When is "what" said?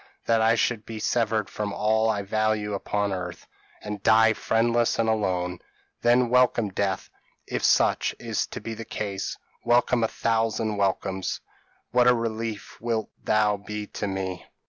11.91-12.07